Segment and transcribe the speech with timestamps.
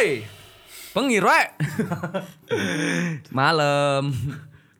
[0.00, 0.24] Woi.
[0.96, 1.60] Bengi rek.
[3.36, 4.08] Malam.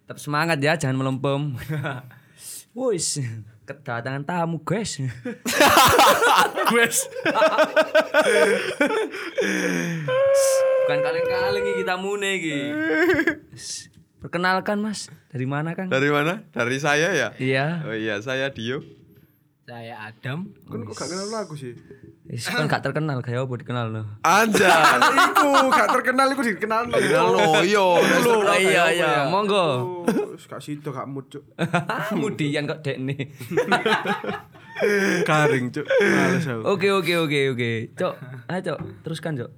[0.08, 1.60] Tetap semangat ya, jangan melempem.
[2.72, 3.20] Wis,
[3.68, 4.96] kedatangan tamu, guys.
[6.72, 7.04] Guys.
[10.88, 12.58] Bukan kaleng-kaleng iki tamune iki.
[14.24, 15.12] Perkenalkan, Mas.
[15.28, 15.92] Dari mana, Kang?
[15.92, 16.48] Dari mana?
[16.48, 17.28] Dari saya ya?
[17.36, 17.84] Iya.
[17.84, 18.99] Oh iya, saya Dio.
[19.70, 20.50] Saya Adam.
[20.66, 21.78] Kan kok gak kenal aku sih?
[22.26, 24.02] Wis kan gak terkenal kayak apa dikenal no.
[24.26, 24.98] Anda.
[25.30, 26.90] Iku gak terkenal iku dikenal.
[26.90, 28.02] Kenal lo, yo.
[28.02, 30.02] Oh, iya iya, monggo.
[30.02, 31.46] Oh, Gak situ gak mood cuk.
[32.10, 33.30] Kemudian kok dek nih.
[35.22, 35.86] Garing cuk.
[35.86, 36.62] Males aku.
[36.66, 37.70] Oke oke oke oke.
[37.94, 38.14] Cok,
[38.50, 39.50] ayo cok, teruskan cok.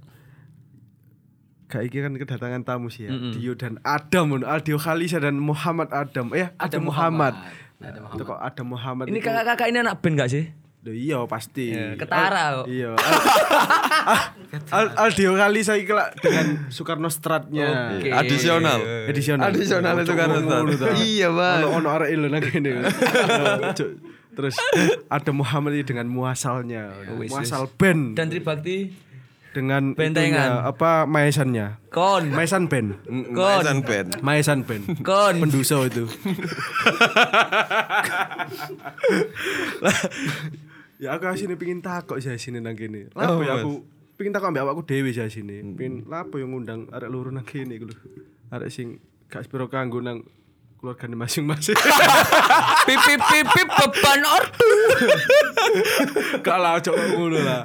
[1.73, 3.16] Gak iki kan kedatangan tamu sih ya.
[3.33, 4.45] Dio dan Adam.
[4.45, 6.37] Aldio Khalisa dan Muhammad Adam.
[6.37, 7.33] Eh, ada Muhammad.
[7.83, 9.05] Ada Itu kok ada Muhammad.
[9.11, 10.45] Ini kakak-kakak ini anak band gak sih?
[10.83, 11.71] Loh, iya pasti.
[11.95, 12.66] ketara kok.
[12.66, 12.99] Iya.
[14.74, 17.99] Al, Aldio Khalisa iki lah dengan Soekarno Stratnya.
[18.02, 18.11] Oke.
[18.11, 18.83] Adisional.
[19.07, 19.55] Edisional.
[19.55, 20.29] Adisional itu kan.
[20.99, 21.63] Iya, Bang.
[21.63, 22.83] Ono ono arek lho nang kene.
[24.33, 24.57] Terus
[25.07, 26.89] ada Muhammad ini dengan muasalnya,
[27.21, 28.89] wis, muasal band Dan Tribakti
[29.53, 30.65] dengan Bentengan.
[30.65, 31.67] itunya, apa maesannya.
[31.93, 32.97] kon Maesan band.
[33.09, 34.09] Maesan band.
[34.25, 34.85] Maesan band.
[35.05, 36.09] kon Penduso itu.
[41.03, 43.11] Ya aku sini pingin takok sih sini nang kene.
[43.19, 43.83] Lah Oh, ya aku
[44.15, 45.59] pingin takok ambek awakku dhewe sih sini.
[45.75, 47.99] Pingin lapo yang ngundang arek loro nang kene iku lho.
[48.55, 50.23] Arek sing gak spiro kanggo nang
[50.83, 51.79] keluargane masing-masing.
[52.91, 54.71] pip pip pip pip beban ortu.
[56.43, 57.63] Gak lah cok ngono lah.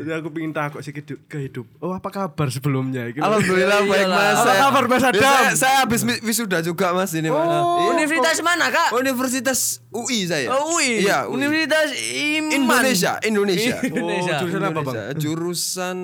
[0.00, 0.96] Jadi aku pingin takok sih
[1.28, 1.68] kehidup.
[1.84, 3.12] Oh apa kabar sebelumnya?
[3.12, 3.28] Iki lho.
[3.28, 4.40] Alhamdulillah baik Mas.
[4.40, 5.20] Apa Saya- kabar, Mas Ya, Adam?
[5.20, 7.44] Saya, saya habis wisuda juga Mas ini Mas.
[7.44, 7.60] Iya.
[7.92, 8.96] Universitas mana kak?
[8.96, 10.48] Universitas UI saya.
[10.48, 11.04] Oh, UI.
[11.04, 11.44] Iya, UI.
[11.44, 12.56] Universitas Iman.
[12.56, 13.76] Indonesia, Indonesia.
[13.92, 14.34] Indonesia.
[14.40, 14.96] Oh, jurusan apa, Bang?
[15.20, 15.96] Jurusan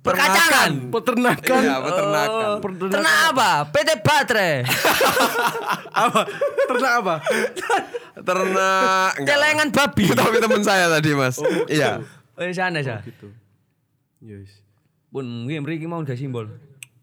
[0.00, 0.70] Perkacangan.
[0.88, 1.60] Peternakan.
[1.60, 2.48] Iya, peternakan.
[2.64, 2.92] Peternakan.
[2.96, 3.50] Ternak apa?
[3.68, 4.52] PT Baterai.
[6.08, 6.20] apa?
[6.72, 7.14] Ternak apa?
[8.16, 9.12] Ternak.
[9.20, 9.28] enggak.
[9.28, 10.04] Celengan babi.
[10.16, 11.36] Tapi teman saya tadi Mas.
[11.68, 12.00] Iya.
[12.38, 13.04] Oh, sana sa.
[13.04, 13.28] gitu.
[14.24, 14.64] Yes.
[15.12, 16.48] Pun nggih mriki mau udah simbol.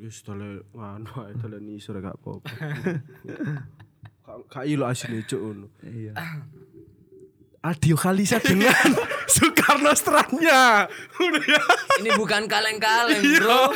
[0.01, 2.49] Wis dole nganu ae dole nisor gak apa-apa.
[4.51, 5.67] Kak ilo asine cuk ngono.
[5.85, 6.11] Iya.
[7.65, 8.93] Adio Khalisa dengan
[9.33, 10.85] Soekarno Stratnya.
[11.17, 11.61] Udah ya.
[11.97, 13.73] Ini bukan kaleng-kaleng, Bro.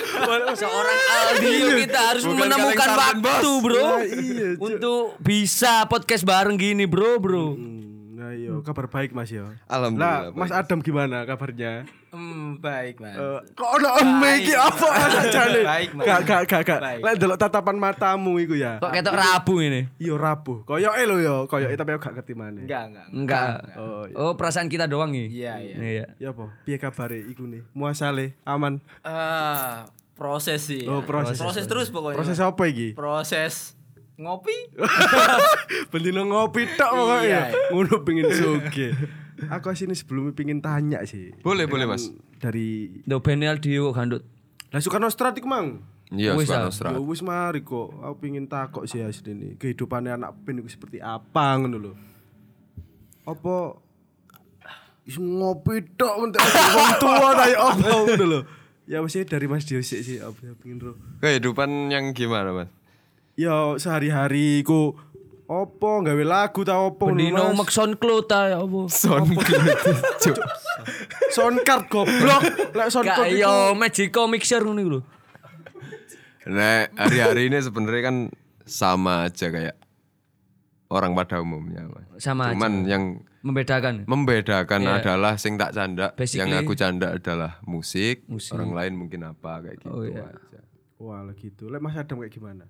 [0.53, 3.51] Seorang Aldio kita harus Bukan menemukan waktu.
[3.65, 3.81] Bro.
[3.81, 4.61] Nah, iya, Cuk.
[4.61, 7.47] untuk bisa podcast bareng gini, Bro, Bro.
[7.57, 7.78] Hmm,
[8.29, 9.49] Nah iya, kabar baik Mas ya.
[9.65, 10.29] Alhamdulillah.
[10.29, 11.89] Lah, Mas Adam gimana kabarnya?
[12.13, 13.17] Hmm, baik, Mas.
[13.17, 14.85] Eh, kok ono eme iki apa
[15.17, 15.61] ajane?
[15.65, 16.05] Baik, Mas.
[16.05, 16.79] Gak gak gak gak.
[17.01, 18.77] Lek delok tatapan matamu iku ya.
[18.77, 19.89] Kok ketok rabu ini?
[19.97, 20.61] Iya rapuh.
[20.61, 22.69] Koyoke lho ya, koyoke tapi aku gak ngerti maneh.
[22.69, 23.07] Enggak, enggak.
[23.09, 23.47] Enggak.
[23.81, 24.13] Oh, iya.
[24.13, 25.25] Oh, perasaan kita doang nih.
[25.33, 25.75] Iya, iya.
[25.81, 26.05] Iya.
[26.21, 26.53] Ya apa?
[26.69, 27.65] Piye kabare iku nih?
[27.73, 28.77] Muasale aman.
[29.01, 30.85] Ah, proses sih.
[30.85, 31.41] Oh, proses.
[31.41, 32.21] Proses terus pokoknya.
[32.21, 32.93] Proses apa iki?
[32.93, 33.73] Proses
[34.19, 34.57] ngopi.
[35.91, 37.23] Bendino ngopi tok pokoknya.
[37.23, 37.71] Iya, iya.
[37.71, 38.87] Ngono pengin suge.
[39.47, 41.31] Aku sini sebelumnya pengin tanya sih.
[41.39, 42.11] Boleh, boleh, Dengan Mas.
[42.43, 44.27] Dari Do Benel Dio gandut.
[44.75, 45.79] Lah Soekarno Strat iku mang.
[46.11, 46.91] Iya, Wis, Soekarno ah.
[46.91, 47.95] Ya wis mari kok.
[48.03, 49.49] Aku pengin takok sih asli ini.
[49.55, 51.93] Kehidupannya anak pen itu seperti apa ngono lho.
[53.23, 53.79] Apa
[55.07, 58.39] iso ngopi tok untuk wong tua ta ya apa ngono lho.
[58.89, 60.99] Ya wis dari Mas Dio sik sih apa pengin ro.
[61.23, 62.78] Kehidupan yang gimana Mas?
[63.39, 64.99] Ya sehari-hari ku
[65.47, 68.79] opo gawe lagu ta opo Bendino mek soundcloud ta ya apa?
[68.91, 69.31] Sound
[70.19, 70.35] Cuk.
[71.31, 72.43] sound card goblok.
[72.75, 75.01] Lek sound Gak iku yo Magico mixer ngono iku lho.
[76.49, 78.15] Nah, hari-hari ini sebenarnya kan
[78.65, 79.77] sama aja kayak
[80.89, 82.19] orang pada umumnya, Mas.
[82.19, 83.03] Sama Cuman yang
[83.39, 84.03] Membedakan.
[84.03, 84.93] membedakan Iya.
[84.99, 88.51] adalah sing tak canda, Basically- yang aku canda adalah musik, Musik.
[88.51, 90.25] orang lain mungkin apa kayak gitu Oh, iya.
[90.27, 90.59] aja.
[90.99, 91.69] Wah, gitu.
[91.69, 92.65] Lek Mas Adam kayak gimana?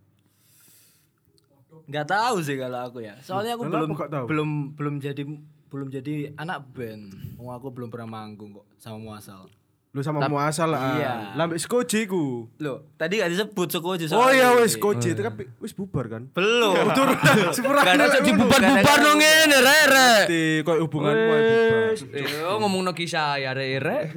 [1.90, 3.18] Enggak tahu sih kalau aku ya.
[3.20, 5.25] Soalnya aku belum nggak belum belum jadi
[5.69, 7.10] belum jadi anak band.
[7.36, 9.50] Wong aku belum pernah manggung kok sama Muasal.
[9.90, 11.02] Lu sama muasal lah.
[11.02, 11.13] Iya.
[11.34, 12.46] Lah mbek Skoji ku.
[12.62, 16.30] Loh, tadi gak disebut Sokoji Oh iya wis Skoji itu kan pi- wis bubar kan.
[16.30, 16.94] Belum.
[17.58, 18.28] Sepurane Karena lek ngono.
[18.30, 20.10] dibubar-bubar no ngene rere.
[20.30, 21.90] Di koyo hubungan koyo bubar.
[22.06, 24.00] Eh, ngomong no kisah ya rere.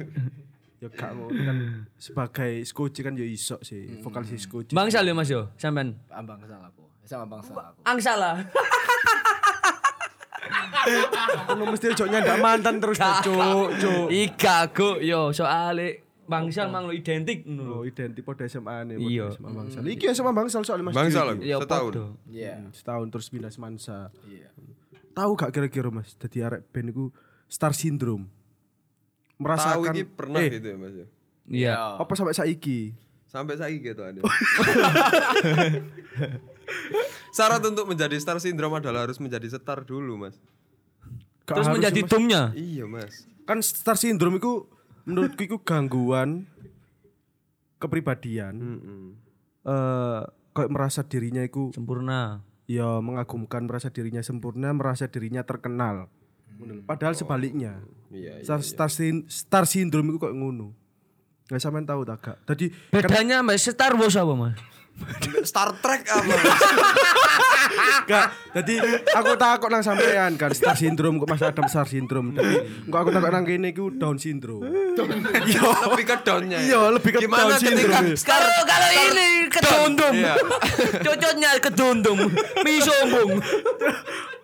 [0.83, 1.57] Ya ngono kan
[1.95, 4.03] sebagai Skoji kan ya iso sih.
[4.05, 4.75] Vokalis Skoji.
[4.77, 5.97] Bangsal ya Mas yo, sampean.
[6.11, 6.83] Ambang salah aku.
[7.03, 7.79] Sama Bang salah aku.
[7.83, 8.31] Angsala.
[11.53, 13.67] Ono mesti ojo nyandak mantan terus cuk.
[14.11, 17.79] Ika go yo soale bangsal mang lo identik ngono.
[17.79, 18.95] Oh, identik pada SMA nih.
[18.99, 19.35] Iya.
[19.35, 19.81] SMA Bangsal.
[19.83, 20.95] Iki SMA Bangsal soalnya Mas.
[20.95, 21.51] Bangsal Dio aku, iki.
[21.51, 21.91] Ya setahun.
[22.31, 22.53] Iya.
[22.55, 23.99] Hmm, Setahun terus pindah semansa.
[24.23, 24.47] Iya.
[25.13, 27.05] Tahu gak kira-kira Mas, dadi arek band iku
[27.45, 28.25] star syndrome.
[28.27, 31.07] Tahu Merasakan ini pernah eh, gitu ya Mas ya.
[31.51, 31.73] Iya.
[31.99, 32.95] Apa sampai saiki?
[33.27, 34.23] Sampai saya gitu ada.
[37.29, 40.37] Syarat untuk menjadi star syndrome adalah harus menjadi star dulu, Mas.
[41.43, 42.11] Gak Terus harus menjadi sih, Mas.
[42.11, 42.41] dumnya.
[42.53, 43.13] Iya, Mas.
[43.43, 44.63] kan star syndrome itu
[45.03, 46.47] menurutku itu gangguan
[47.77, 48.55] kepribadian.
[48.55, 49.03] Mm-mm.
[49.63, 50.21] Eh
[50.53, 52.45] kayak merasa dirinya itu Sempurna.
[52.63, 56.07] ya mengagumkan merasa dirinya sempurna, merasa dirinya terkenal.
[56.85, 57.81] Padahal sebaliknya.
[58.07, 58.45] Iya, iya.
[58.45, 60.71] Star, star, syn- star syndrome itu kayak ngono.
[61.43, 62.37] Nggak sampean tahu tak gak?
[62.45, 64.55] Tadi Bedanya mbak Star Wars apa mas?
[65.43, 66.23] Star Trek apa?
[66.23, 66.61] Mas?
[68.03, 68.75] Gak, jadi
[69.11, 72.31] aku takut nang sampean kan star syndrome kok masih ada star syndrome.
[72.31, 72.53] Tapi
[72.87, 74.63] kok aku takut nang kene iku down syndrome.
[74.63, 76.57] Iya, lebih ke down-nya.
[76.57, 76.63] ya?
[76.63, 78.23] iya lebih ke Gimana down ketika syndrome.
[78.23, 80.33] Kalau kalau ini kedondom, Iya.
[81.05, 82.17] cocoknya kedondom,
[82.63, 83.29] mi sombong.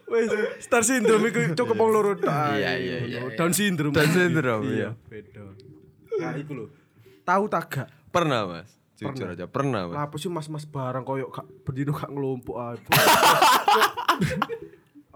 [0.09, 0.29] Wes
[0.59, 2.57] star syndrome iku cukup wong loro tok.
[2.57, 3.93] Iya, iya, iya, Down syndrome.
[3.93, 5.41] Down syndrome, Iya, beda.
[6.19, 6.65] Nah, iku lho.
[7.21, 7.87] Tahu tak gak?
[8.09, 8.78] Pernah, Mas.
[8.99, 9.95] Jujur aja, pernah, Mas.
[9.95, 12.75] Apa sih mas-mas barang koyo gak berdino gak ngelompok ae.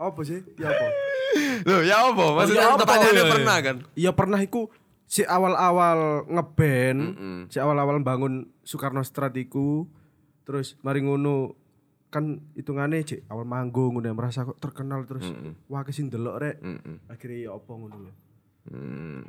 [0.08, 0.40] apa sih?
[0.56, 0.88] Ya apa?
[1.68, 2.24] Loh, ya apa?
[2.40, 2.80] Maksudnya Ya apa?
[2.80, 3.76] pertanyaannya Iya, pernah kan?
[3.94, 4.72] Iya pernah iku
[5.04, 7.02] si awal-awal ngeband,
[7.52, 9.86] si awal-awal bangun Soekarno Strat iku
[10.44, 11.56] terus mari ngono
[12.08, 15.26] kan hitungane cek awal manggung ngono ya, merasa kok terkenal terus
[15.68, 16.56] wah kesing delok rek.
[16.62, 17.10] Mm-mm.
[17.10, 18.12] Akhirnya ya apa ngono.
[18.70, 19.26] Hmm.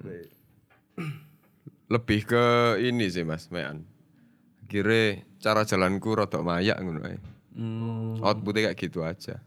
[1.84, 2.44] Lebih ke
[2.80, 3.84] ini sih, Mas, mean.
[4.74, 7.14] Kira cara jalanku rodok mayak ngono ae.
[7.54, 8.18] Hmm.
[8.18, 9.38] Outputnya kayak gitu aja.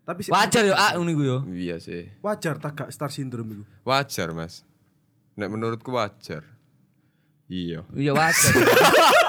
[0.00, 1.38] Tapi si Wajar ya ah ngono iku yo.
[1.44, 2.08] Iya sih.
[2.24, 3.64] wajar tak gak star syndrome iku.
[3.84, 4.64] Wajar, Mas.
[5.36, 6.40] Nek menurutku wajar.
[7.52, 7.84] Iya.
[7.92, 8.52] Iya wajar.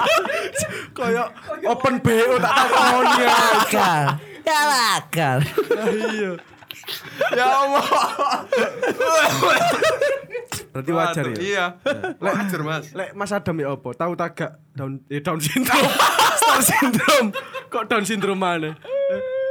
[0.96, 1.28] Kayak
[1.76, 3.28] open BO tak takoni ya.
[3.36, 4.04] Akal.
[4.48, 4.60] Ya
[4.96, 5.38] akal.
[6.08, 6.32] Iya.
[7.36, 7.84] ya Allah.
[10.78, 11.38] Berarti wajar ya.
[11.42, 11.66] Iya.
[12.22, 12.94] Wajar, Mas.
[12.94, 13.90] Lek Mas Adam ya apa?
[13.98, 15.90] Tahu tak gak down eh down syndrome.
[16.38, 17.28] star syndrome.
[17.66, 18.78] Kok down syndrome mana?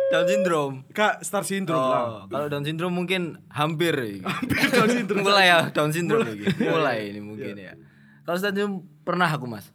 [0.08, 0.76] Down syndrome.
[0.96, 2.04] Kak star syndrome lah.
[2.08, 3.92] Oh, kalau Down syndrome mungkin hampir.
[4.24, 5.28] hampir Down syndrome.
[5.28, 6.48] Mulai ya Down syndrome ini.
[6.64, 7.76] Mulai ini mungkin ya.
[8.24, 9.68] Kalau Down syndrome pernah aku mas.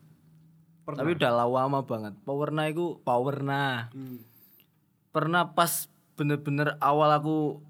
[0.88, 2.16] Tapi udah lama banget.
[2.25, 3.93] Powerna itu powerna.
[5.12, 7.60] Pernah pas bener-bener awal aku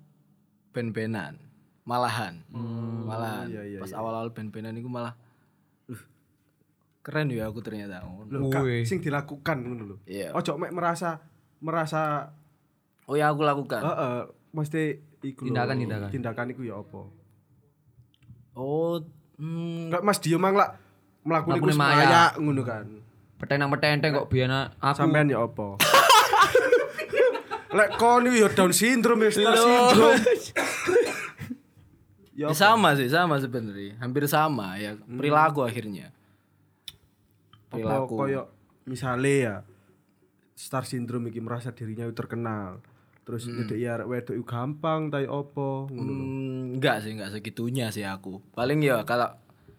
[0.70, 1.35] ben-benan.
[1.82, 2.46] Malahan.
[3.02, 3.46] Malahan.
[3.79, 5.19] pas awal-awal ben-benan itu malah.
[5.87, 5.99] "Loh,
[7.00, 8.06] keren ya aku ternyata.
[8.29, 8.50] Loh,
[8.82, 9.96] sing dilakukan ngono lho.
[10.05, 10.31] Iya.
[10.32, 11.19] Ojo mek merasa
[11.58, 12.31] merasa
[13.02, 13.82] Oh ya aku lakukan.
[13.82, 14.19] heeh,
[14.52, 14.82] mesti
[15.20, 15.49] iku lho.
[15.50, 16.08] Tindakan, tindakan.
[16.08, 17.02] Tindakan iku ya apa?
[18.52, 19.02] Oh,
[19.37, 20.78] hmm, Enggak Mas Dio mang lah
[21.23, 21.75] melakukan iku mayak.
[21.75, 22.87] semaya ngono kan.
[23.37, 24.94] Petenang petenteng kok biyen aku.
[24.94, 25.82] Sampean ya apa?
[27.73, 30.20] Lek kon iki ya down syndrome ya star syndrome.
[32.50, 33.94] Ya, sama sih, sama sebenarnya.
[34.02, 34.98] Hampir sama ya.
[34.98, 36.10] Perilaku akhirnya.
[37.70, 38.18] Perilaku.
[38.18, 38.42] koyo
[38.82, 39.56] misale ya
[40.58, 42.82] star syndrome iki merasa dirinya itu terkenal.
[43.22, 46.10] Terus nyedek ya arek wedok iku gampang tai opo ngono.
[46.12, 48.42] Hmm, enggak sih, enggak segitunya sih aku.
[48.52, 49.30] Paling ya kalau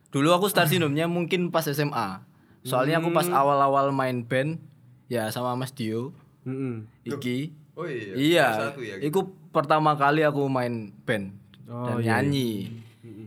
[0.10, 2.24] dulu aku start syndrome-nya mungkin pas SMA.
[2.64, 4.64] Soalnya aku pas awal-awal main band
[5.12, 6.16] ya sama Mas Dio,
[6.48, 6.88] Heeh.
[7.04, 7.38] Iki.
[7.76, 8.14] Oh iya.
[8.16, 8.96] Iya, Satu ya.
[9.04, 9.20] itu
[9.52, 12.70] pertama kali aku main band Oh, dan iya, nyanyi.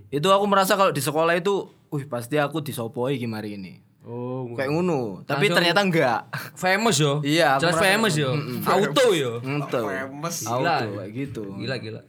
[0.08, 3.80] Itu aku merasa kalau di sekolah itu, wih pasti aku disopoi gimana ini.
[4.06, 6.20] Oh, Kayak ngono, tapi Langsung- ternyata enggak.
[6.54, 7.18] Famous yo.
[7.26, 8.38] Iya, Jelas famous yo.
[8.62, 9.42] Auto yo.
[9.42, 9.82] Itu.
[9.82, 10.36] Famous.
[10.46, 11.42] Auto kayak gitu.
[11.58, 12.00] Gila gila.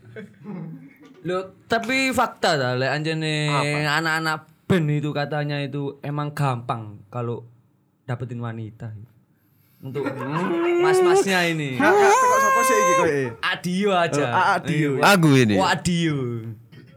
[1.25, 3.49] Lo tapi fakta dah lek anjene
[3.83, 7.49] anak-anak band itu katanya itu emang gampang kalau
[8.05, 8.93] dapetin wanita.
[9.87, 10.03] Untuk
[10.83, 11.79] mas-masnya ini.
[11.79, 13.21] Sapa sih iki?
[13.39, 14.23] Adio aja.
[14.27, 14.91] Oh, Adio.
[14.99, 15.15] Iya.
[15.15, 15.55] Aku ini.
[15.55, 16.17] Oh, adio.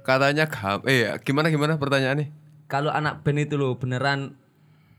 [0.02, 2.34] Katanya gam eh gimana gimana pertanyaannya?
[2.66, 4.34] Kalau anak band itu loh beneran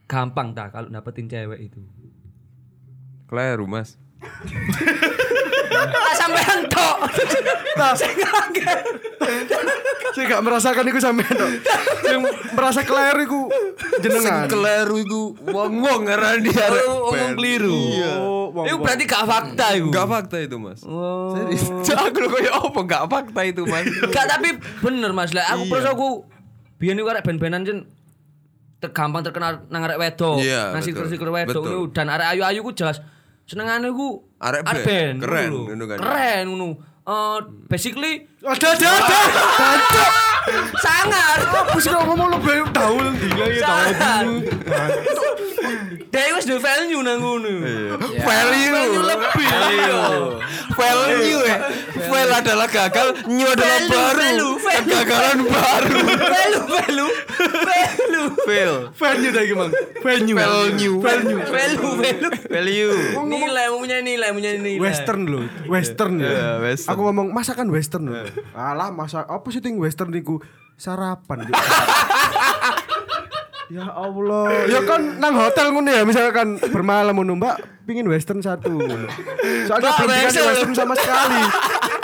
[0.07, 1.83] gampang tak kalau dapetin cewek itu.
[3.27, 4.00] Kleru, Mas.
[5.71, 6.97] Ah sampean tok.
[10.11, 11.49] Saya gak merasakan iku sampean tok.
[12.03, 12.19] Sing
[12.51, 13.41] merasa kleru iku
[13.99, 14.45] jenengan.
[14.45, 16.67] Kleru iku wong-wong ngaran dia.
[16.85, 17.71] Oh, Omong keliru.
[17.71, 19.87] Oh, wong- Itu berarti gak fakta itu.
[19.87, 20.83] Enggak fakta itu, Mas.
[20.83, 21.31] Oh.
[21.33, 21.63] Serius.
[22.01, 23.85] Aku lho koyo apa enggak fakta itu, Mas.
[23.87, 24.47] Gak tapi
[24.81, 26.07] bener Mas lah aku terus aku
[26.75, 27.79] biyen iku arek band-bandan jen
[28.81, 30.41] gampang terkenal nang arek wedok.
[30.41, 32.99] Iya, nang sikur-sikur wedok dan arek ayu-ayu ku jelas
[33.51, 34.86] senengane ku Arek band.
[34.88, 35.17] band.
[35.20, 36.00] Keren, ngono kan.
[36.00, 36.67] Keren ngono.
[37.01, 40.30] Eh basically Ada ada ada.
[40.81, 41.39] Sangar.
[41.81, 44.33] Sih kok ngomong lebih tahu gila ya tahu.
[46.12, 47.51] Dia wis duwe value nang ngono.
[48.21, 48.74] Value.
[48.75, 49.48] Value lebih.
[50.75, 51.57] Value ya.
[51.91, 54.19] Fail adalah gagal, new adalah Value, baru.
[54.19, 54.91] value, value.
[54.91, 55.98] Kegagalan baru.
[56.12, 57.12] Value, value,
[57.67, 58.75] value, Fail.
[58.95, 60.36] Venue.
[60.36, 60.95] Value.
[61.01, 61.39] Venue.
[61.48, 62.31] value, value.
[62.48, 62.91] Value.
[63.27, 64.79] Nilai, punya nilai, punya nilai.
[64.79, 66.60] Western loh, Western ya.
[66.63, 66.75] Iya.
[66.91, 68.24] Aku ngomong masakan Western loh.
[68.55, 70.30] Alah masak apa sih ting Western niku
[70.77, 71.50] sarapan.
[71.50, 71.53] Dik.
[73.75, 77.55] ya Allah, ya kan nang hotel ngono ya misalkan bermalam ngono Mbak
[77.88, 78.67] pingin Western satu.
[78.67, 79.07] ngono.
[79.67, 80.73] Soalnya belum dikasih Western.
[80.75, 81.41] Sama sekali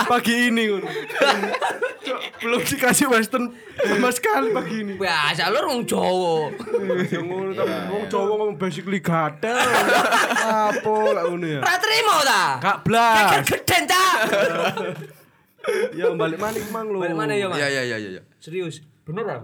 [0.07, 0.87] pagi ini ngono.
[2.39, 3.51] Belum dikasih Western
[3.83, 4.93] sama sekali pagi ini.
[4.95, 6.35] Biasa lu orang Jawa.
[7.11, 9.57] Ya ngono tapi wong Jawa ngomong basically gatel.
[10.71, 11.59] Apa lah ngono ya.
[11.59, 12.43] Ora trimo ta?
[12.63, 13.43] Gak blas.
[13.43, 14.05] Geden ta?
[15.95, 17.03] Ya balik manik mang lo.
[17.03, 17.59] Balik mana ya, Mas?
[17.59, 18.21] Iya iya iya iya.
[18.39, 18.81] Serius.
[19.03, 19.39] Bener lah.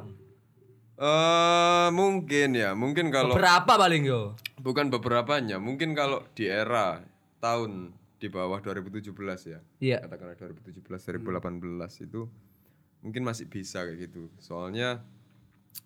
[0.94, 4.38] Eh mungkin ya, mungkin kalau Berapa paling yo?
[4.64, 7.04] bukan beberapanya, mungkin kalau di era
[7.44, 9.12] tahun di bawah 2017
[9.52, 9.60] ya.
[9.84, 9.98] Iya.
[10.08, 12.32] Katakanlah 2017 2018 itu
[13.04, 14.32] mungkin masih bisa kayak gitu.
[14.40, 15.04] Soalnya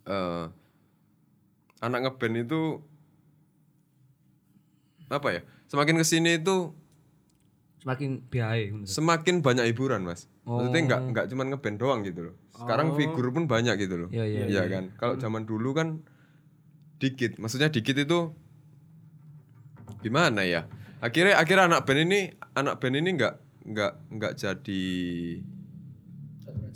[0.05, 0.45] eh
[1.81, 2.83] anak ngeband itu
[5.09, 5.41] apa ya?
[5.71, 6.75] Semakin ke sini itu
[7.77, 8.73] Semakin biaya.
[8.83, 10.25] semakin banyak hiburan mas.
[10.43, 12.35] Maksudnya nggak nggak cuma ngeband doang gitu loh.
[12.57, 14.09] Sekarang figur pun banyak gitu loh.
[14.09, 14.91] Iya, iya, kan.
[14.97, 16.01] Kalau zaman dulu kan
[16.97, 17.37] dikit.
[17.37, 18.33] Maksudnya dikit itu
[20.01, 20.65] gimana ya?
[20.97, 23.35] Akhirnya akhirnya anak band ini anak band ini nggak
[23.67, 24.85] nggak nggak jadi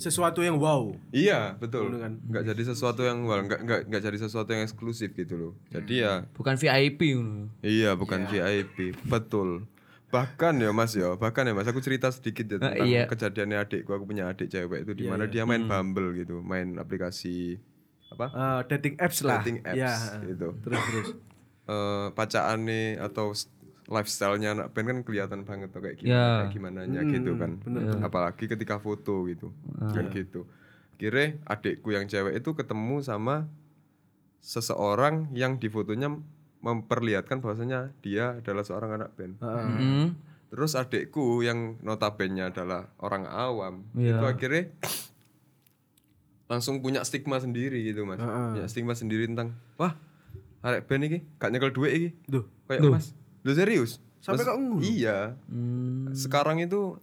[0.02, 0.98] Sesuatu yang wow.
[1.14, 2.18] iya betul kan.
[2.26, 5.54] nggak jadi sesuatu yang well, nggak nggak nggak jadi sesuatu yang eksklusif gitu loh.
[5.70, 7.22] Jadi ya Bukan VIP.
[7.62, 8.98] Iya, bukan VIP.
[9.06, 9.70] Betul.
[10.12, 13.08] Bahkan ya Mas ya, bahkan ya Mas aku cerita sedikit ya tentang iya.
[13.08, 13.96] kejadiannya adikku.
[13.96, 17.56] Aku punya adik cewek itu di mana dia main Bumble gitu, main aplikasi
[18.12, 18.28] apa?
[18.28, 19.40] Eh, dating apps lah.
[19.40, 19.96] Dating apps Ya.
[20.28, 20.52] gitu.
[20.62, 21.08] Terus terus.
[21.72, 23.32] Eh pacaan nih atau
[23.92, 26.28] lifestyle-nya anak band kan kelihatan banget tuh kayak gimana, Ya.
[26.44, 27.52] kayak gimana gitu kan.
[28.04, 29.56] Apalagi ketika foto gitu.
[29.80, 30.44] Kan gitu.
[31.00, 33.48] Kira adikku yang cewek itu ketemu sama
[34.42, 36.14] seseorang yang di fotonya
[36.62, 39.34] memperlihatkan bahwasanya dia adalah seorang anak band.
[39.38, 40.14] Hmm.
[40.48, 44.16] Terus adikku yang notabene adalah orang awam, Iya.
[44.16, 44.64] itu akhirnya
[46.48, 49.96] langsung punya stigma sendiri gitu mas, punya stigma sendiri tentang wah
[50.62, 52.44] arek band iki gak nyekel duit iki, Duh.
[52.68, 53.98] kayak mas, lu serius?
[54.20, 54.58] Sampai Mas- kok?
[54.82, 56.14] Iya, Hmm.
[56.14, 57.00] sekarang itu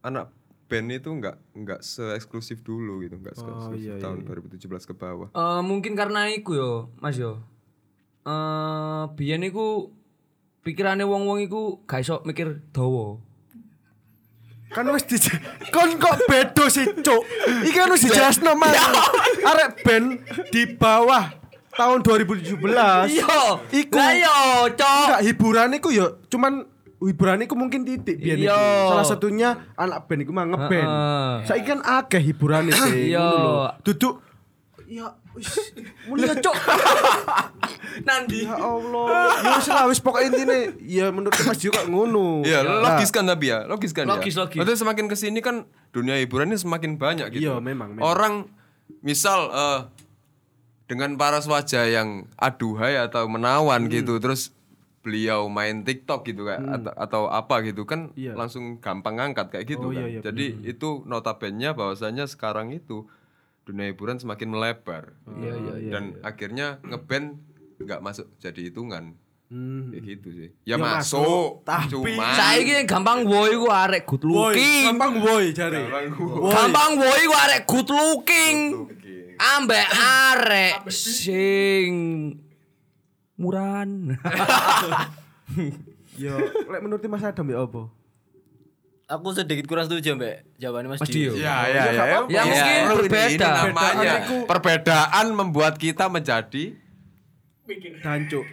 [0.00, 0.32] anak
[0.64, 4.94] band itu nggak nggak se eksklusif dulu gitu, nggak se Oh, iya, tahun 2017 ke
[4.94, 5.28] bawah.
[5.28, 7.42] Eh, mungkin karena iku yo, Mas yo.
[8.24, 9.92] Eh, biyen iku
[10.64, 13.20] pikirane wong-wong iku gak iso mikir dawa.
[14.72, 15.20] Kan wis di
[15.70, 17.22] kon kok bedo sih, Cuk.
[17.68, 18.74] Iki kan wis dijelasno Mas.
[19.44, 20.06] Arek band
[20.50, 21.30] di bawah
[21.76, 22.58] tahun 2017.
[23.12, 23.38] Iya.
[23.70, 24.38] Iku Lah yo,
[24.72, 25.04] Cok.
[25.04, 26.64] enggak hiburan iku ya cuman
[26.98, 28.48] hiburan iku mungkin titik biyen iki.
[28.50, 28.88] Iya.
[28.88, 30.88] Salah satunya anak band iku mah ngeband.
[30.90, 31.32] Heeh.
[31.46, 33.14] Saiki kan akeh hiburan sih.
[33.14, 33.28] Iya.
[33.84, 34.24] Duduk
[34.86, 35.48] ya wis
[36.06, 36.52] mulia Cuk.
[38.02, 38.42] Nandi.
[38.42, 39.06] Ya Allah.
[39.38, 42.42] Ya wis lah wis pokoke intine ya menurut Mas juga ngono.
[42.42, 44.42] Iya, Nah, logis kan tapi ya, logis kan Logis, ya.
[44.42, 44.56] logis.
[44.56, 47.48] Maksudnya semakin ke sini kan dunia hiburan ini semakin banyak gitu.
[47.48, 48.02] Iya, memang, memang.
[48.02, 48.34] Orang
[49.00, 49.80] misal eh,
[50.84, 53.38] dengan paras wajah yang aduhai atau Hmm.
[53.38, 54.52] menawan gitu, terus
[55.00, 58.16] beliau main TikTok gitu kayak atau, atau apa gitu kan Hmm.
[58.16, 58.32] Iya.
[58.34, 60.00] langsung gampang ngangkat kayak gitu Oh, kan.
[60.00, 63.04] iya, iya, Jadi itu notabene bahwasanya sekarang itu
[63.64, 65.16] dunia hiburan semakin melebar.
[65.26, 65.90] Iya, iya, iya.
[65.90, 67.40] Dan akhirnya ngeband
[67.78, 69.16] nggak masuk jadi hitungan.
[69.46, 69.88] Hmm.
[69.88, 70.48] Kayak gitu sih.
[70.62, 74.84] Ya, Ya masuk, masuk, tapi- cuma Saiki gampang boy iku arek good Woi, looking.
[74.88, 75.82] gampang woi jare.
[76.44, 78.56] Gampang boy iku arek good looking.
[78.84, 79.36] Oke.
[79.36, 81.92] Ambek arek sing
[83.34, 84.14] murahan.
[86.14, 87.90] Yo, lek menurut Mas Adam ya apa?
[89.04, 91.32] Aku sedikit kurang setuju mbak jawabannya Mas, Mas Dio.
[91.32, 91.44] Dio.
[91.44, 91.92] Ya, ya, ya.
[91.92, 93.28] Ya, Iya, mungkin ini- berbeda.
[93.28, 94.12] Ini namanya
[94.48, 96.64] Perbedaan membuat kita menjadi
[97.98, 98.44] Dancuk.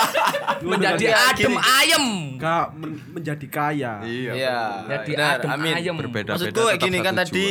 [0.62, 2.04] Menjadi adem ayem.
[2.36, 3.92] Gak men- menjadi kaya.
[4.04, 4.32] iya.
[4.32, 4.58] Iya.
[4.86, 5.74] Jadi benar, adem amin.
[5.74, 5.94] ayem.
[5.96, 7.48] Berbeda-beda Maksudku gini kan tadi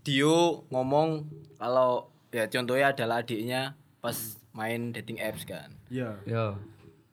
[0.00, 1.26] Dio ngomong
[1.58, 4.14] kalau ya contohnya adalah adiknya pas
[4.54, 5.74] main dating apps kan.
[5.90, 6.14] Iya.
[6.22, 6.54] Yo.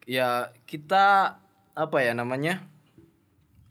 [0.06, 1.38] Ya kita
[1.74, 2.62] apa ya namanya?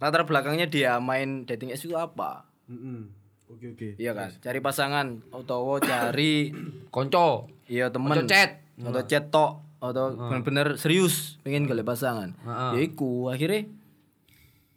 [0.05, 2.45] Latar belakangnya dia main dating apps itu apa?
[2.69, 3.09] Mm-mm.
[3.49, 3.89] Oke oke.
[3.97, 4.37] Iya kan?
[4.37, 6.53] Cari pasangan atau cari
[6.95, 7.49] Konco.
[7.65, 8.61] iya temen Konco chat.
[8.77, 12.37] atau chat tok atau bener-bener serius pengen golek pasangan.
[12.37, 12.71] Heeh.
[12.77, 13.65] Ya iku akhirnya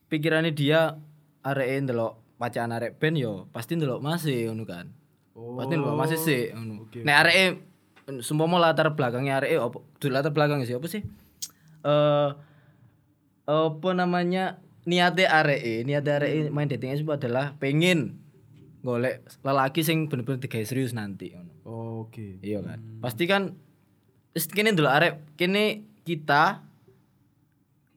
[0.08, 0.96] pikirannya dia
[1.44, 4.88] arek ndelok pacaran arek ben yo pasti ndelok masih ngono kan.
[5.36, 6.88] Batin lho masih sih ngono.
[7.04, 7.46] Nek areke
[8.24, 9.84] sumpama latar belakangnya apa?
[10.00, 11.04] Duh, latar belakangnya sih apa sih?
[11.84, 12.30] Eh
[13.48, 14.64] apa namanya?
[14.88, 18.24] Niate areke, niate areke main dating apps itu adalah pengen
[18.80, 21.52] golek lelaki sing bener-bener digawe serius nanti ngono.
[22.02, 22.40] Oke.
[22.40, 22.80] Iya kan.
[22.98, 23.52] Pasti kan
[24.32, 26.64] wis kene ndelok arek kene kita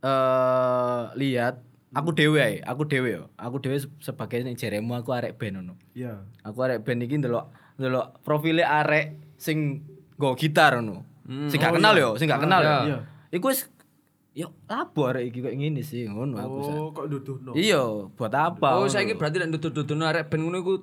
[0.00, 3.25] eh lihat aku dhewe ae, aku dhewe yo.
[3.37, 5.75] Aku dhewe se- sebagai ning jeremu aku arek band ngono.
[5.92, 6.25] Iya.
[6.42, 11.06] Aku arek band iki ndelok ndelok profile arek sing nggo gitar ngono.
[11.47, 12.75] Sing gak kenal yo, sing gak kenal yo.
[12.85, 12.99] iya.
[13.30, 13.70] Iku wis
[14.40, 16.56] yo lapo arek iki kok ngene sih ngono aku.
[16.64, 16.73] Sa.
[16.80, 17.52] Oh, kok nuduhno.
[17.52, 18.80] Iya, buat apa?
[18.80, 20.75] Oh, saiki berarti nek ndudut-ndudutno arek ben ngono iku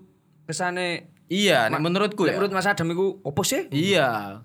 [0.45, 2.39] kesane Iya, nek menurutku ya.
[2.39, 3.67] menurut Mas Adam iku opo sih?
[3.73, 4.39] Iya.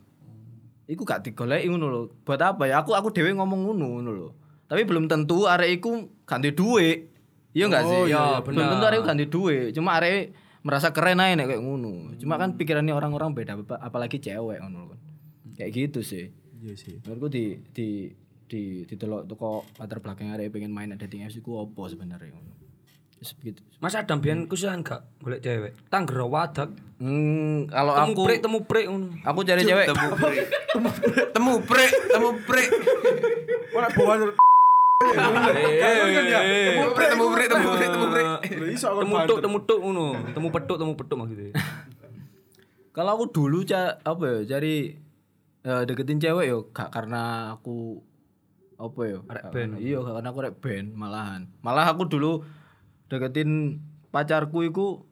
[0.90, 2.00] Iku gak digoleki ngono lho.
[2.26, 2.83] Buat apa ya?
[2.83, 4.28] Aku aku dhewe ngomong ngono ngono lho.
[4.66, 6.99] Tapi belum tentu arek iku duwe duit.
[7.52, 7.99] Iya enggak sih?
[8.02, 9.66] Oh, iya, Ya, iya, belum tentu arek duwe duit.
[9.76, 10.35] Cuma arek
[10.66, 12.19] merasa keren aja nek kayak ngono.
[12.19, 14.99] Cuma kan pikirannya orang-orang beda apa- apalagi cewek ngono kan.
[15.54, 16.35] Kayak gitu sih.
[16.62, 16.99] Iya sih.
[17.02, 17.88] Menurutku di di
[18.52, 22.52] di ditelok toko latar belakang arek pengen main dating apps iku opo sebenarnya ngono.
[23.16, 23.64] Wis begitu.
[23.80, 25.73] Mas Adam biyen kusuhan gak golek cewek.
[25.88, 26.68] Tanggero wadak.
[27.00, 29.09] Hmm, kalau Temu aku prik temu prik ngono.
[29.25, 30.44] aku cari cewek Temu prik.
[31.32, 32.68] Temu prik, temu prik.
[33.73, 34.14] Ora bawa
[35.02, 35.35] Temu
[36.92, 37.49] prik, temu prik,
[37.88, 40.12] temu prik, temu kon Temu tuk temu tuk ngono.
[40.37, 41.56] Temu petuk temu petuk maksudnya.
[42.92, 44.92] Kalau aku dulu ca apa ya cari
[45.64, 48.04] eh, deketin cewek yo gak karena aku
[48.83, 49.71] apa ya gak band.
[49.71, 52.43] karena- iya karena aku rek band malahan malah aku dulu
[53.07, 55.07] deketin pacarku iku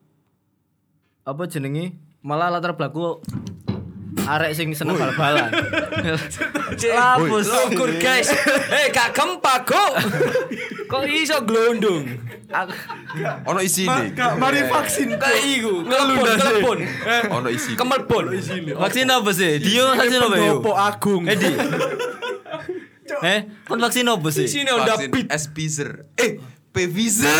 [1.21, 3.21] apa jenenge malah latar belakang
[4.21, 5.49] arek sing seneng bal-balan
[6.91, 8.31] lapus Lokur guys.
[8.71, 9.91] Eh gak gempa kok.
[10.85, 12.03] Kok iso glondong?
[12.47, 12.75] Aku-
[13.45, 14.11] Ono isine.
[14.11, 15.15] Gak mari vaksin.
[15.15, 16.77] Kayak iku, ngelepon, ngelepon.
[17.29, 17.75] Ono isine.
[17.75, 18.25] Kemelpon.
[18.77, 21.23] vaksin apa sih Dio vaksin apa yo Pendopo Agung.
[21.25, 21.49] eh di
[23.19, 25.27] eh kon vaksin apa sih Sini udah Vaksin beat.
[25.27, 25.89] S-Pfizer.
[26.15, 26.39] Eh,
[26.71, 27.31] Pfizer.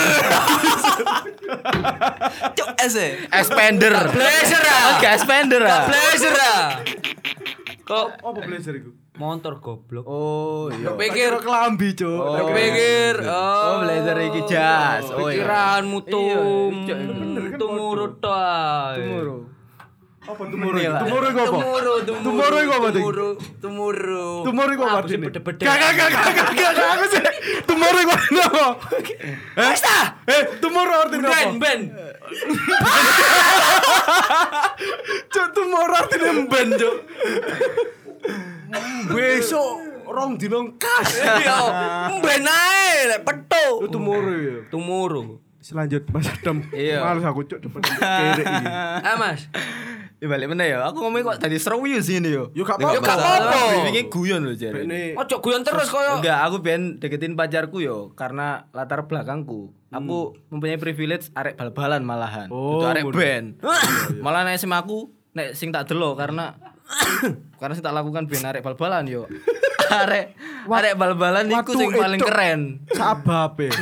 [2.58, 5.00] Cuk S e expander Blazer ah.
[5.00, 6.68] Gak expander ah Blazer ah.
[7.82, 8.92] Kok Apa blazer iku?
[9.12, 10.02] motor goblok.
[10.10, 10.98] Oh iya.
[10.98, 12.10] Pikir kelambi, Cuk.
[12.10, 15.06] Oh, pikir Oh, blazer iki jas.
[15.14, 15.46] Oh iya.
[15.46, 18.18] Pikiranmu tum Iya, iya, bener tumurut
[20.22, 20.78] Tumuru.
[20.78, 21.02] Apa ah.
[21.02, 21.50] Tumoro iku apa?
[21.50, 22.58] Tumuru, tumuru.
[22.62, 22.88] Iku apa?
[22.94, 24.28] Tumuru, tumuru.
[24.46, 25.64] Tumoro iku apa, bede-bede?
[25.66, 27.24] Gak gak gak gak gak gak gak aku sih.
[27.66, 28.66] Tumoro iku apa?
[29.58, 29.74] Eh,
[30.30, 31.58] eh, tumoro artinya Ben, apa?
[31.58, 31.80] ben.
[35.34, 36.98] Cuk, tumoro artinya ben, Cuk.
[39.10, 39.72] Besok
[40.06, 41.18] rong dino kas.
[41.18, 41.60] Yo,
[42.22, 43.90] ben ae lek petuk.
[43.90, 44.58] Tumoro ya.
[44.70, 45.42] Tumuru.
[45.62, 46.66] Selanjut Mas Adam.
[46.74, 47.06] Iya.
[47.06, 48.42] Males aku cuk depan iki.
[49.06, 49.46] Ah, Mas.
[50.22, 50.86] Ya balik mana ya?
[50.86, 52.54] Aku ngomong kok tadi serius ini yo.
[52.54, 53.02] Yo gak Yo, apa-apa.
[53.02, 53.90] gak apa-apa.
[53.90, 54.86] Ini guyon loh jadi.
[54.86, 56.22] Ini Ojo guyon terus koyo.
[56.22, 59.74] Enggak, aku ben deketin pacarku yo karena latar belakangku.
[59.90, 62.54] Aku mempunyai privilege arek bal-balan malahan.
[62.54, 63.66] Oh, Itu arek band.
[64.22, 66.54] Malah nek SMA aku nek sing tak delo karena
[67.60, 69.26] karena sing tak lakukan ben arek bal-balan yo.
[70.06, 70.38] arek
[70.70, 72.60] arek bal-balan iku sing paling keren.
[72.94, 73.74] sababe.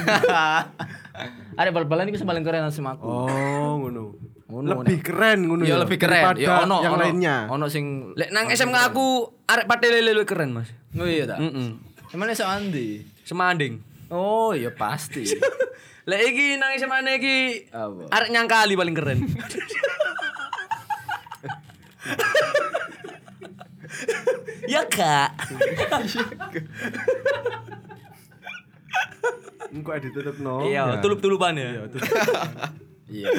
[1.60, 3.04] arek bal-balan iku sing paling keren sama aku.
[3.04, 4.16] Oh, ngono.
[4.50, 6.34] Ngono, Lebih keren ngono Ya lebih keren.
[6.36, 7.46] Ya ono yang ono- lainnya.
[7.48, 10.74] Ono sing Lek nang SMK aku arek patelele luwih keren, Mas.
[10.98, 11.38] Oh iya ta.
[11.38, 11.78] Heeh.
[12.10, 13.06] Emane sok andi?
[13.22, 13.78] Semanding.
[14.10, 15.22] Oh iya pasti.
[16.10, 18.10] Lek iki nang SMA iki Apa?
[18.10, 19.20] arek nyangkali paling keren.
[24.66, 25.30] ya kak.
[29.70, 30.66] Engko ditutup no.
[30.66, 31.70] Iya, tulup-tulupan ya.
[31.70, 31.86] Iya.
[33.10, 33.30] Iya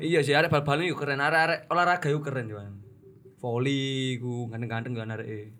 [0.00, 2.74] sih arek bal-balan iku keren, arek-arek olahraga iku keren cuman.
[3.40, 5.52] Volley ku ganteng-ganteng kan arek.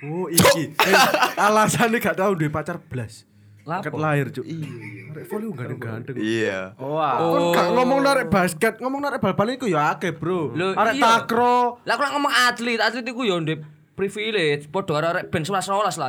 [0.00, 0.72] Oh, iki.
[0.72, 0.96] Eh,
[1.36, 3.28] alasannya gak tahu duwe pacar blas.
[3.60, 4.42] Ket lahir, Cuk.
[4.48, 4.68] Iya.
[5.14, 6.16] Arek volley ganteng-ganteng.
[6.18, 6.74] Iya.
[6.80, 7.18] Wah.
[7.20, 10.54] Kon gak ngomong narek basket, ngomong narek bal-balan iku ya akeh, Bro.
[10.56, 11.04] Arek iya.
[11.04, 11.78] takro.
[11.86, 15.60] Lah aku nak ngomong atlet, atlet iku yo ndek privilege, padha karo arek ben 11
[15.60, 16.08] 11 lah,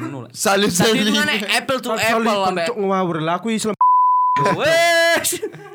[0.00, 0.32] ngono lah.
[0.32, 1.20] Salib Tadi itu salib.
[1.20, 3.76] kan apple to Salip apple cuk ngawur lah aku Islam.
[4.56, 5.28] Wes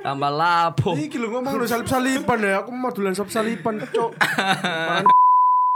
[0.06, 0.94] tambah lapo.
[0.96, 4.12] Iki lho ngomong lho salip-salipan ya, aku mau dolan salip-salipan, Cuk.
[4.18, 5.10] Parang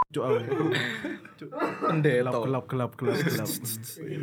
[0.09, 0.23] Cuk.
[0.25, 0.65] aku.
[1.37, 1.49] Cuk.
[1.81, 2.29] Pendeta.
[2.33, 3.49] Gelap gelap gelap gelap.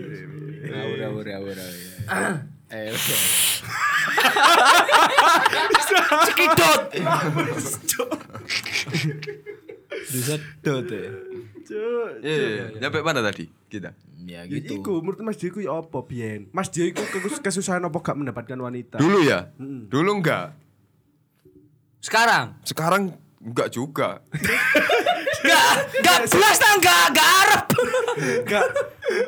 [0.66, 1.56] Ngawur ngawur ngawur.
[2.74, 2.90] Eh.
[2.90, 3.16] oke.
[6.26, 6.82] Cekidot.
[10.10, 10.34] Bisa
[10.66, 11.10] dot ya.
[11.66, 12.22] Cuk.
[12.22, 13.90] Iya, nyampe mana tadi kita?
[14.22, 14.78] Ya Ya, gitu.
[14.78, 16.46] Iku menurut Mas Dio ya apa biyen?
[16.50, 18.96] Mas Dio iku kesus- kesusahan apa gak mendapatkan wanita?
[18.96, 19.50] Dulu ya?
[19.58, 20.54] Dulu enggak.
[21.98, 22.54] Sekarang.
[22.62, 23.02] Sekarang
[23.38, 24.22] enggak juga.
[25.36, 27.64] Enggak, enggak belas tah enggak enggak arep.
[28.42, 28.64] Enggak.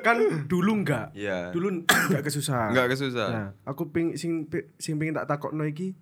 [0.01, 1.07] Kan dulu enggak.
[1.15, 1.51] Iya.
[1.51, 2.71] Dulu enggak kesusahan.
[2.71, 3.31] Enggak kesusahan.
[3.31, 4.47] Nah, aku ping sing
[4.77, 5.95] sing pengen tak takokno iki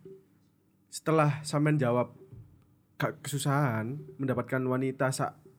[0.89, 2.17] setelah sampean jawab
[2.97, 5.13] gak kesusahan mendapatkan wanita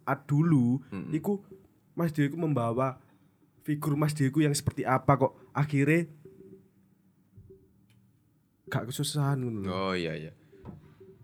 [0.07, 0.79] saat dulu,
[1.11, 1.43] iku
[1.91, 2.95] Mas Dewiku membawa
[3.67, 6.07] figur Mas Dewiku yang seperti apa kok akhirnya
[8.71, 9.67] gak kesusahan ngono.
[9.67, 10.31] Oh iya iya.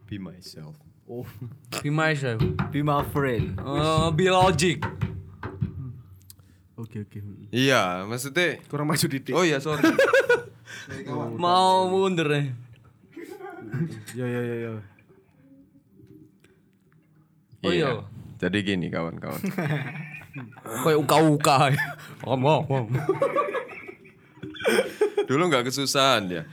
[0.04, 0.76] Be myself.
[1.08, 1.24] Oh,
[1.84, 2.44] Be myself.
[2.76, 3.56] be my friend.
[3.64, 4.84] Oh, be logic.
[6.76, 7.24] Oke oke.
[7.56, 9.32] Iya, maksudnya Kurang maju didik.
[9.32, 9.80] Oh iya, sorry.
[11.40, 12.52] Mau mundur nih.
[14.12, 14.72] Ya ya ya ya.
[17.64, 18.04] Oh iya.
[18.44, 19.40] Jadi gini kawan-kawan.
[20.84, 21.72] Kayak uka-uka.
[22.28, 22.68] Ngomong.
[22.68, 22.86] ngomong.
[25.24, 26.44] Dulu nggak kesusahan ya.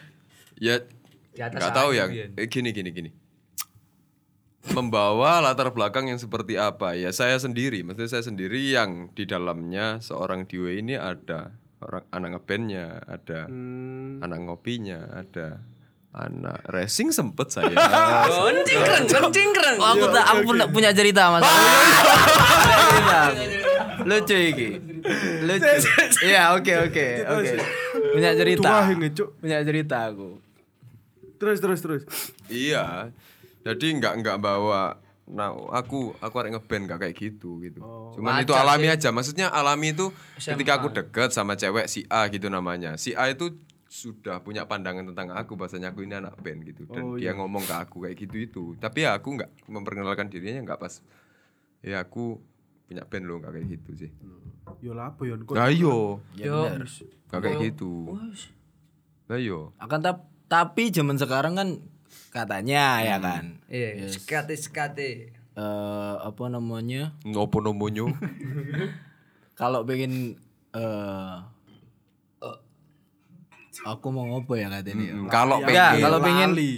[0.60, 0.78] Ya
[1.34, 2.06] Di atas nggak tahu ya.
[2.06, 3.10] Eh, Gini gini gini.
[4.70, 9.98] Membawa latar belakang yang seperti apa ya saya sendiri, maksudnya saya sendiri yang di dalamnya
[10.04, 13.48] seorang Diwe ini ada orang anak ngebandnya, ada
[14.20, 15.64] anak ngopinya, ada
[16.10, 17.70] anak racing sempet saya.
[18.26, 19.76] Kencing keren, kencing keren.
[19.78, 21.46] Oh, aku tak aku punya, punya cerita Mas.
[24.08, 24.70] Lucu iki.
[25.46, 25.70] Lucu.
[26.26, 27.56] Iya, oke oke oke.
[28.16, 28.70] Punya cerita.
[29.38, 30.40] Punya cerita aku.
[31.38, 32.02] Terus terus terus.
[32.50, 33.08] iya.
[33.62, 34.98] Jadi nggak nggak bawa
[35.30, 37.78] Nah, aku aku arek ngeband gak kayak gitu gitu.
[38.18, 39.14] Cuman itu alami aja.
[39.14, 42.98] Maksudnya alami itu ketika aku deket sama cewek si A gitu namanya.
[42.98, 43.54] Si A itu
[43.90, 47.74] sudah punya pandangan tentang aku bahasanya aku ini anak band gitu dan dia ngomong ke
[47.74, 48.64] aku kayak gitu itu.
[48.78, 51.02] Tapi ya aku nggak memperkenalkan dirinya nggak pas.
[51.82, 52.38] Ya aku
[52.86, 54.10] punya band loh nggak kayak gitu sih.
[54.78, 56.70] Yo lah apa yo Nah yo, Yo.
[56.70, 58.14] nggak kayak gitu.
[59.26, 59.74] Nah yo.
[59.82, 61.68] Akan tap, tapi zaman sekarang kan
[62.30, 63.58] katanya ya kan.
[63.66, 65.34] Iya, sekate sekate.
[65.50, 67.18] eh apa namanya?
[67.26, 68.06] Ngopo nomonyo?
[69.58, 70.38] Kalau pengen
[70.70, 71.34] eh
[73.80, 75.06] aku mau ngopo ya katanya.
[75.06, 75.14] ya?
[75.26, 76.70] Kalau Ya, pengen kalau pengen Lali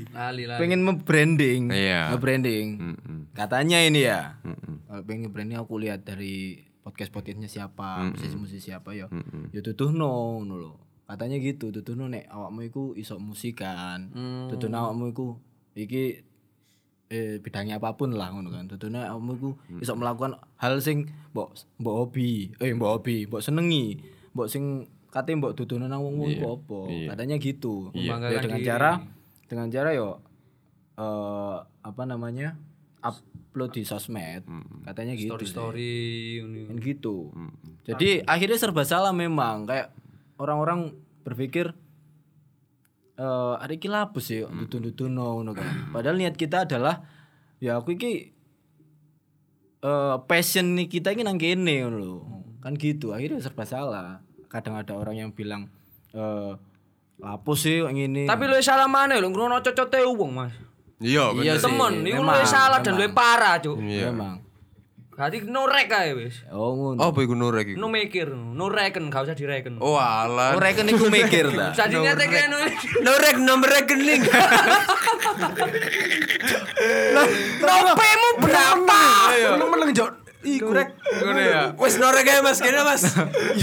[0.45, 0.59] lali.
[0.61, 2.13] pengen membranding, Iya.
[2.13, 2.67] nge-branding.
[2.77, 3.19] Mm-mm.
[3.33, 4.37] Katanya ini ya.
[4.41, 4.85] Mm-mm.
[4.87, 9.07] Kalau pengen branding aku lihat dari podcast-podcastnya siapa, musisi-musisi siapa ya.
[9.07, 9.51] Mm-mm.
[9.51, 10.73] Ya tutuhno ngono lho.
[11.03, 14.13] Katanya gitu, tutuhno nek awakmu iku iso musikan.
[14.49, 15.27] Tutuhno awakmu iku
[15.73, 16.21] iki
[17.09, 18.65] eh bidangnya apa pun lah ngono kan.
[18.67, 24.01] Tutuhno awakmu iku iso melakukan hal sing mbok mbok hobi, eh mbok hobi, mbok senengi,
[24.33, 26.81] mbok sing kate mbok tutuhno nang wong iku apa.
[27.13, 27.93] Katanya gitu.
[27.93, 28.91] Ya dengan cara
[29.47, 30.25] dengan cara yo
[30.97, 32.57] eh apa namanya?
[33.03, 34.47] upload di sosmed.
[34.87, 35.35] Katanya gitu.
[35.35, 35.95] story story
[36.39, 36.71] ini.
[36.71, 37.35] Kan gitu.
[37.83, 39.91] Jadi akhirnya serba salah memang kayak
[40.39, 40.95] orang-orang
[41.27, 41.75] berpikir
[43.19, 45.91] eh ada iki lapus sih dutun-dutun ngono kan.
[45.91, 47.03] Padahal niat kita adalah
[47.59, 48.31] ya aku iki
[49.83, 52.19] eh passion nih kita ini nang kene ngono lho.
[52.63, 53.11] Kan gitu.
[53.11, 54.23] Akhirnya serba salah.
[54.53, 55.73] Kadang ada orang yang bilang
[56.13, 56.53] eh
[57.17, 58.29] lapus sih yang ini.
[58.29, 60.53] Tapi lu salah mana lu ngrono cocote wong, Mas.
[61.01, 61.45] Iya, bener.
[61.49, 61.65] Iya sih.
[61.67, 63.81] Temen, iku lu memang, salah dan lu parah, Cuk.
[63.81, 64.13] Iya.
[64.13, 64.45] memang.
[65.13, 66.41] Berarti no rek kae wis.
[66.49, 66.99] Oh ngono.
[66.99, 67.79] Apa iku nurek iku?
[67.79, 69.77] No mikir, no reken, gak usah direken.
[69.79, 70.57] Oh alah.
[70.57, 71.77] Reken iku mikir ta.
[71.77, 72.57] Jadi nyata kayak no
[73.05, 74.25] Norek nomor rekening.
[77.61, 79.03] Nopemu berapa?
[79.69, 80.22] meneng jok.
[80.43, 80.99] Iku rek.
[81.23, 81.63] Ngono ya.
[81.79, 83.03] Wis norek ae Mas, kene Mas.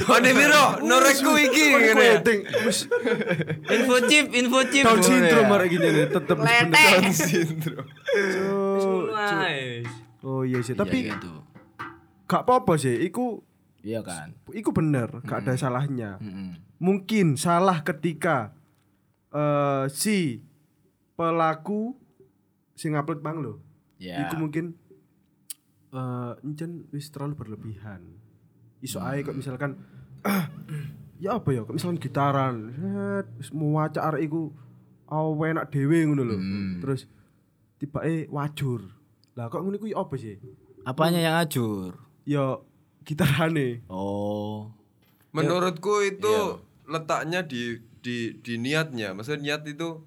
[0.07, 0.63] Ane piro?
[0.79, 2.17] Norekku iki ngene ya.
[2.63, 2.87] Wis
[3.67, 4.83] info chip, info chip.
[4.87, 5.51] Down Ngono syndrome ya.
[5.51, 6.37] marek gini nih tetep.
[6.39, 7.85] Down Sindrom.
[8.79, 9.83] syndrome.
[10.19, 11.31] Oh iya sih, tapi Iya gitu.
[12.25, 12.91] gak apa-apa sih.
[13.01, 13.39] Iku
[13.79, 14.35] Iya kan.
[14.51, 16.19] iku bener, gak ada salahnya.
[16.77, 18.51] Mungkin salah ketika
[19.29, 20.43] eh si
[21.13, 21.95] pelaku
[22.73, 23.59] sing upload bang lo.
[23.99, 24.23] Ya.
[24.23, 24.75] Iku mungkin
[25.89, 28.01] eh encen wis terlalu berlebihan.
[28.79, 29.75] Iso ae kok misalkan
[31.23, 32.55] ya apa ya kok misalkan gitaran
[33.35, 34.53] wis muwaca arek iku
[35.09, 36.37] awe enak dhewe ngono lho.
[36.85, 37.09] Terus
[37.81, 38.85] tiba eh wajur.
[39.33, 40.37] Lah kok ngono iku ya apa sih?
[40.85, 41.97] Apanya yang ajur?
[42.23, 42.61] Ya
[43.03, 43.81] gitarane.
[43.89, 44.71] Oh.
[45.33, 49.13] Menurutku itu letaknya di di di niatnya.
[49.17, 50.05] Maksudnya niat itu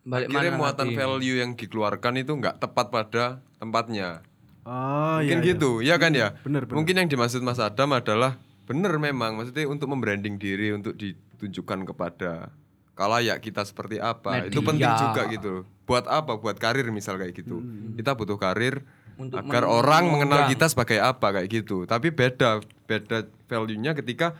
[0.00, 0.96] Balik akhirnya mana muatan nanti?
[0.96, 3.24] value yang dikeluarkan itu nggak tepat pada
[3.60, 4.24] tempatnya.
[4.62, 5.44] Ah Mungkin iya.
[5.44, 5.50] iya.
[5.52, 6.36] gitu, ya kan ya?
[6.40, 6.76] Bener, bener.
[6.76, 12.54] Mungkin yang dimaksud Mas Adam adalah bener memang maksudnya untuk membranding diri untuk ditunjukkan kepada
[12.94, 14.46] kalayak kita seperti apa.
[14.46, 15.52] Itu penting juga gitu.
[15.84, 16.36] Buat apa?
[16.36, 17.64] Buat karir misal kayak gitu.
[17.96, 18.84] Kita butuh karir
[19.16, 21.84] Untuk agar orang mengenal kita sebagai apa kayak gitu.
[21.84, 24.36] Tapi beda beda value-nya ketika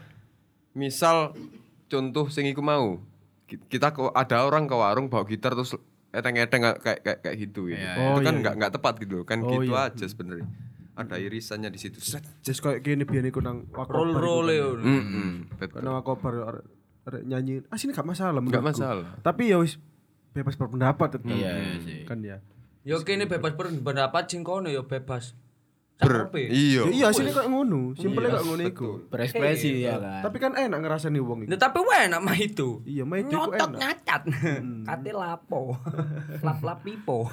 [0.71, 1.35] misal
[1.87, 3.03] contoh sing iku mau
[3.45, 5.75] ki- kita ke- ada orang ke warung bawa gitar terus
[6.11, 7.81] eteng-eteng kayak kayak kayak gitu gitu.
[7.96, 9.88] Oh, itu kan iya, nggak nggak tepat gitu kan Oh, gitu iya.
[9.88, 10.46] aja sebenarnya
[10.92, 14.20] ada irisannya di situ set Just kayak gini biar iku nang roll wakobar.
[14.20, 14.66] roll ya
[15.57, 16.35] betul Nang wakobar
[17.25, 17.64] nyanyi.
[17.66, 18.70] Ah sini gak masalah nggak menurutku.
[18.77, 19.81] masalah Tapi ya wis
[20.31, 21.27] bebas berpendapat tetap.
[21.27, 22.03] Iya, iya sih.
[22.05, 22.38] Kan ya.
[22.81, 25.35] yo kene bebas berpendapat sing kono yo bebas
[26.01, 27.93] ber iya Ya iya sini kayak ngono.
[27.95, 28.91] Simpelnya kayak ngono iku.
[29.07, 30.25] Berekspresi ya kan.
[30.25, 31.51] Tapi kan enak ngerasani wong iku.
[31.53, 32.81] Nah, tapi enak mah itu.
[32.89, 33.79] Iya, mah itu iku Nyotot enak.
[33.79, 34.23] nyacat.
[34.89, 35.63] Kate lapo.
[36.47, 37.29] Lap-lap pipo.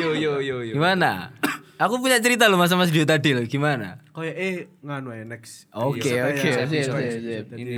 [0.00, 0.74] yo yo yo yo.
[0.76, 1.32] Gimana?
[1.76, 3.44] Aku punya cerita loh sama Mas Dio tadi loh.
[3.44, 4.00] Gimana?
[4.16, 5.68] Kayak eh nganu ya next.
[5.76, 7.52] Oke, Iya, oke, sip.
[7.52, 7.76] Ini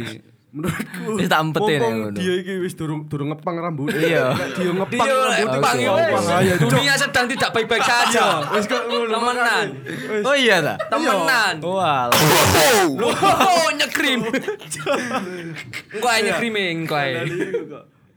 [0.58, 1.22] Menurutku.
[1.22, 2.18] Wis tak empetin ya ngono.
[2.18, 3.94] Dia iki wis durung durung ngepang rambut.
[3.94, 4.34] Iya.
[4.58, 5.62] Dia ngepang dia rambut.
[5.62, 6.70] Ngepang aja, Cok.
[6.74, 8.42] Dunia sedang tidak baik-baik saja.
[8.50, 9.14] Wis kok ngono.
[9.14, 9.66] Temenan.
[10.26, 10.74] Oh iya ta?
[10.90, 11.54] Temenan.
[11.62, 12.10] Wah.
[12.10, 14.26] Oh, nyekrim.
[15.94, 17.14] Engko ae nyekrim engko ae.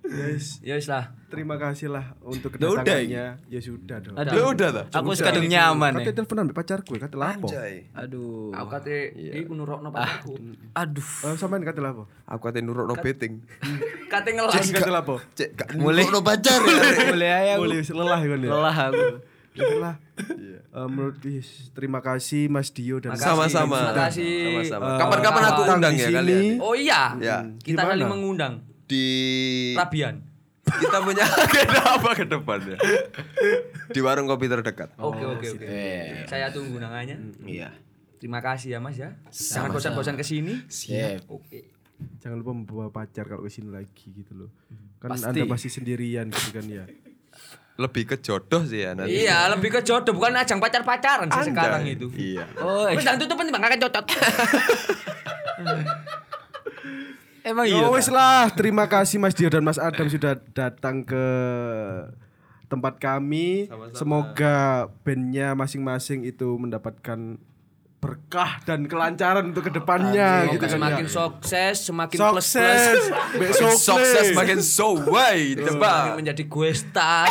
[0.03, 0.57] Yes.
[0.59, 1.13] Ya wis lah.
[1.27, 3.25] Terima kasih lah untuk Ya udah, kedatangannya.
[3.47, 4.17] Ya sudah dong.
[4.17, 6.11] ya udah Aku sekadung nyaman ya.
[6.11, 7.47] teleponan mbak pacarku ya, kata lapo.
[7.93, 8.49] Aduh.
[8.51, 10.35] Aku kate iku nurokno pacarku.
[10.73, 11.09] Aduh.
[11.23, 12.09] Eh, sampean kata lapo?
[12.23, 13.45] aku kate nurut no betting
[14.07, 14.57] Kate ngelas.
[14.65, 15.21] Kata lapo?
[15.31, 16.59] cek gak Mulai- nurut no pacar
[17.13, 17.61] ya aku.
[17.61, 18.49] Boleh wis lelah kan ya.
[18.49, 19.05] Lelah aku.
[19.51, 19.95] Itulah.
[20.71, 24.31] Eh, menurut yes, terima kasih Mas Dio dan sama-sama Terima kasih.
[24.63, 27.01] sama-sama Eh, kapan-kapan aku undang ya kalian Oh iya.
[27.19, 27.37] Ya.
[27.59, 27.91] Kita Gimana?
[27.93, 28.53] saling mengundang.
[28.91, 29.05] Di
[29.73, 30.19] Rabian.
[30.61, 32.75] kita punya agenda apa ke depannya
[33.87, 35.65] di warung kopi terdekat Oke oke oke.
[35.65, 36.23] Eh.
[36.25, 37.17] Saya tunggu undangannya.
[37.41, 37.71] Iya.
[38.17, 39.15] Terima kasih ya Mas ya.
[39.27, 40.61] Jangan bosan-bosan ke sini.
[40.63, 41.25] Siap.
[41.27, 41.65] Oke.
[42.19, 44.49] Jangan lupa membawa pacar kalau ke sini lagi gitu loh.
[44.97, 45.33] Kan Pasti.
[45.33, 46.85] Anda masih sendirian gitu kan ya.
[47.75, 51.81] lebih ke jodoh sih ya nanti Iya, lebih ke jodoh bukan ajang pacar-pacaran sih sekarang
[51.89, 52.05] itu.
[52.13, 54.05] iya Oh, jangan tutupin Bang, akan cocot.
[57.43, 58.11] emang Ya iya.
[58.13, 61.25] lah, terima kasih Mas Dio dan Mas Adam sudah datang ke
[62.67, 63.67] tempat kami.
[63.91, 67.35] Semoga bandnya masing-masing itu mendapatkan
[68.01, 71.13] berkah dan kelancaran untuk ke depannya gitu Semoga kan semakin ya.
[71.13, 72.49] sukses, semakin plus plus.
[72.57, 73.01] Sukses,
[73.37, 77.29] besok sukses makin so way Semakin tebak menjadi gue star,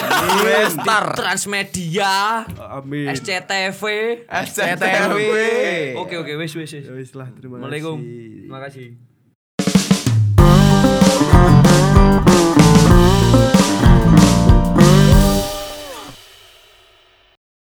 [0.71, 1.05] Star.
[1.19, 3.11] Transmedia, Amin.
[3.11, 3.83] SCTV.
[4.31, 5.19] SCTV.
[5.99, 6.87] Oke oke wis wis wis.
[6.87, 7.83] Ya wis lah, terima kasih.
[8.47, 9.10] Terima kasih.